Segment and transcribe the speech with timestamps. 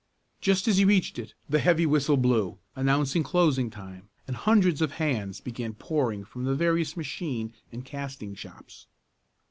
[0.39, 4.93] Just as he reached it the heavy whistle blew, announcing closing time, and hundreds of
[4.93, 8.87] hands began pouring from the various machine and casting shops.